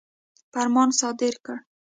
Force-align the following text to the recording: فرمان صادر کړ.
فرمان 0.53 0.89
صادر 0.99 1.33
کړ. 1.45 1.57